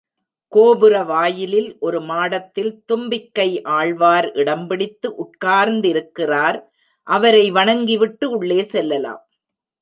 [0.51, 6.59] கோபுர வாயிலில் ஒரு மாடத்தில் தும்பிக்கை ஆழ்வார் இடம்பிடித்து உட்கார்ந்திருக்கிறார்,
[7.07, 9.21] அவரை வணங்கிவிட்டு உள்ளே செல்லலாம்.